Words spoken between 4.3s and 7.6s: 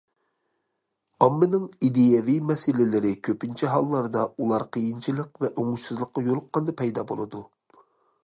ئۇلار قىيىنچىلىق ۋە ئوڭۇشسىزلىققا يولۇققاندا پەيدا بولىدۇ.